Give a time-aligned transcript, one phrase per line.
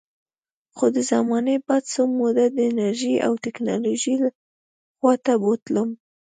[0.75, 4.15] خو د زمانې باد څه موده د انجینرۍ او ټیکنالوژۍ
[4.97, 5.89] خوا ته بوتلم